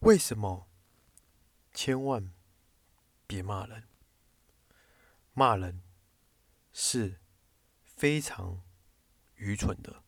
[0.00, 0.66] 为什么
[1.74, 2.32] 千万
[3.26, 3.86] 别骂人？
[5.34, 5.82] 骂人
[6.72, 7.20] 是
[7.84, 8.62] 非常
[9.36, 10.02] 愚蠢的。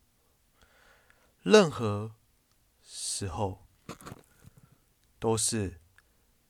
[1.43, 2.15] 任何
[2.83, 3.67] 时候
[5.19, 5.79] 都是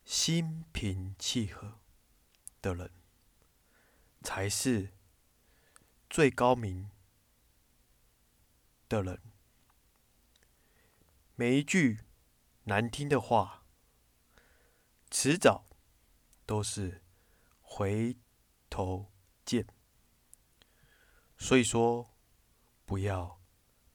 [0.05, 1.81] 心平气和
[2.61, 2.93] 的人，
[4.23, 4.93] 才是
[6.09, 6.93] 最高明
[8.89, 9.21] 的人。
[11.35, 12.05] 每一句
[12.65, 13.65] 难听的话，
[15.11, 15.65] 迟早
[16.47, 17.03] 都是
[17.61, 18.17] 回
[18.71, 19.13] 头
[19.45, 19.67] 见。
[21.37, 22.17] 所以说，
[22.85, 23.43] 不要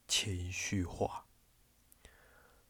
[0.08, 1.28] 情绪化，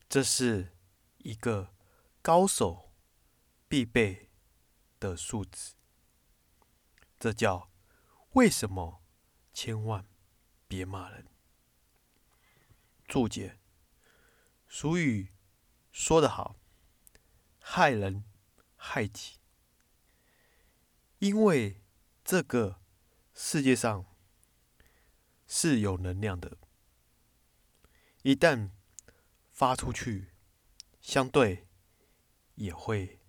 [0.07, 0.77] 这是
[1.17, 1.73] 一个
[2.21, 2.93] 高手
[3.67, 4.29] 必备
[4.99, 5.73] 的素质。
[7.19, 7.71] 这叫
[8.33, 9.01] 为什么
[9.51, 10.07] 千万
[10.67, 11.27] 别骂人？
[13.07, 13.59] 注解。
[14.67, 15.33] 俗语
[15.99, 16.55] 说得好
[17.59, 18.23] ：“害人
[18.75, 19.39] 害己。”
[21.17, 21.81] 因为
[22.23, 22.79] 这个
[23.33, 24.05] 世界上
[25.47, 26.59] 是有能量的，
[28.21, 28.69] 一旦
[29.51, 30.33] 发出去，
[31.01, 31.67] 相对
[32.53, 33.19] 也会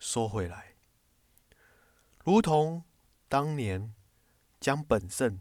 [0.00, 0.74] 收回来。
[2.24, 2.84] 如同
[3.28, 3.94] 当年
[4.58, 5.38] 江本胜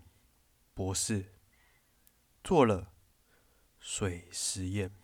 [0.76, 1.34] 博士
[2.44, 2.94] 做了
[3.80, 5.03] 水实验。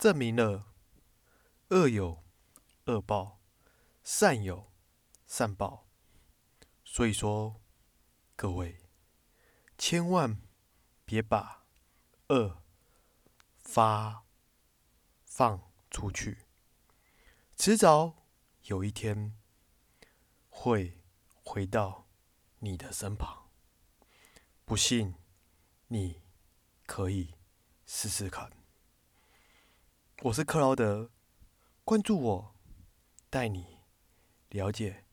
[0.00, 0.72] 证明了
[1.68, 2.24] 恶有
[2.86, 3.42] 恶报，
[4.02, 4.72] 善有
[5.26, 5.90] 善报。
[6.82, 7.60] 所以说，
[8.34, 8.80] 各位
[9.76, 10.40] 千万
[11.04, 11.66] 别把
[12.28, 12.62] 恶
[13.58, 14.24] 发
[15.26, 16.46] 放出去，
[17.54, 18.24] 迟早
[18.62, 19.38] 有一天
[20.48, 21.02] 会
[21.44, 22.08] 回到
[22.60, 23.50] 你的身旁。
[24.64, 25.14] 不信，
[25.88, 26.22] 你
[26.86, 27.34] 可以
[27.84, 28.59] 试试看。
[30.24, 31.10] 我是克劳德，
[31.82, 32.54] 关注我，
[33.30, 33.78] 带你
[34.50, 35.04] 了解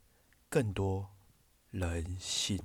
[0.50, 1.12] 更多
[1.72, 2.62] 人性。